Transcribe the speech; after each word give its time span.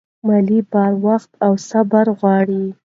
مالي 0.27 0.59
بریا 0.71 0.99
وخت 1.05 1.31
او 1.45 1.53
صبر 1.69 2.05
غواړي. 2.19 2.63